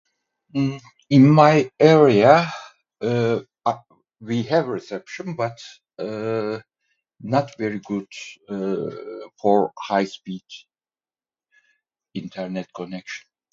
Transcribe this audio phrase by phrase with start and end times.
[0.55, 2.51] In my area,
[3.03, 3.45] err,
[4.19, 5.63] we have reception but,
[5.99, 6.65] err,
[7.19, 8.07] not very good,
[8.49, 10.41] err, for high speed...
[12.15, 13.27] internet connection.